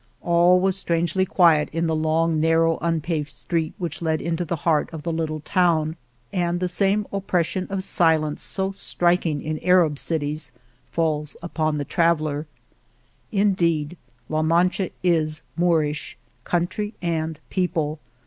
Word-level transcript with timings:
All 0.23 0.59
was 0.59 0.75
strangely 0.75 1.27
quiet 1.27 1.69
in 1.71 1.85
the 1.85 1.95
long, 1.95 2.39
narrow, 2.39 2.79
unpaved 2.81 3.29
street 3.29 3.75
which 3.77 4.01
led 4.01 4.19
into 4.19 4.43
the 4.43 4.55
heart 4.55 4.89
of 4.91 5.03
the 5.03 5.13
little 5.13 5.41
town 5.41 5.95
and 6.33 6.59
the 6.59 6.67
same 6.67 7.05
oppression 7.13 7.67
of 7.69 7.83
silence 7.83 8.41
so 8.41 8.71
strik 8.71 9.27
ing 9.27 9.41
in 9.43 9.59
Arab 9.59 9.99
cities 9.99 10.51
falls 10.89 11.37
upon 11.43 11.77
the 11.77 11.85
traveller. 11.85 12.47
Indeed 13.31 13.95
La 14.27 14.41
Mancha 14.41 14.89
is 15.03 15.43
Moorish, 15.55 16.17
country 16.45 16.95
and 16.99 17.39
people. 17.51 17.99